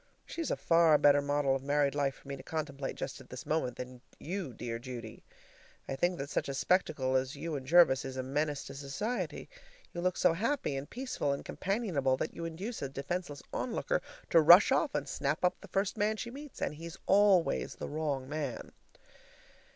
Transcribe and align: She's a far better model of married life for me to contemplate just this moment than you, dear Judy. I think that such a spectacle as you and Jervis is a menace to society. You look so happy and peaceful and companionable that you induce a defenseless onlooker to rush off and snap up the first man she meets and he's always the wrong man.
She's 0.25 0.49
a 0.49 0.55
far 0.55 0.97
better 0.97 1.21
model 1.21 1.55
of 1.55 1.61
married 1.61 1.93
life 1.93 2.15
for 2.15 2.27
me 2.27 2.35
to 2.35 2.41
contemplate 2.41 2.95
just 2.95 3.23
this 3.29 3.45
moment 3.45 3.75
than 3.77 4.01
you, 4.17 4.51
dear 4.51 4.79
Judy. 4.79 5.23
I 5.87 5.95
think 5.95 6.17
that 6.17 6.31
such 6.31 6.49
a 6.49 6.55
spectacle 6.55 7.15
as 7.15 7.35
you 7.35 7.55
and 7.55 7.67
Jervis 7.67 8.03
is 8.03 8.17
a 8.17 8.23
menace 8.23 8.63
to 8.63 8.73
society. 8.73 9.47
You 9.93 10.01
look 10.01 10.17
so 10.17 10.33
happy 10.33 10.75
and 10.75 10.89
peaceful 10.89 11.33
and 11.33 11.45
companionable 11.45 12.17
that 12.17 12.33
you 12.33 12.45
induce 12.45 12.81
a 12.81 12.89
defenseless 12.89 13.43
onlooker 13.53 14.01
to 14.31 14.41
rush 14.41 14.71
off 14.71 14.95
and 14.95 15.07
snap 15.07 15.45
up 15.45 15.61
the 15.61 15.67
first 15.67 15.97
man 15.97 16.17
she 16.17 16.31
meets 16.31 16.63
and 16.63 16.73
he's 16.73 16.97
always 17.05 17.75
the 17.75 17.87
wrong 17.87 18.27
man. 18.27 18.71